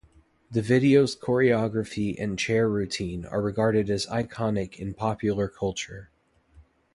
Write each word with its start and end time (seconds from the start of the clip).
The 0.49 0.63
video's 0.63 1.15
choreography 1.15 2.15
and 2.19 2.39
chair 2.39 2.67
routine 2.67 3.23
are 3.27 3.39
regarded 3.39 3.91
as 3.91 4.07
iconic 4.07 4.77
in 4.79 4.95
popular 4.95 5.47
culture. 5.47 6.09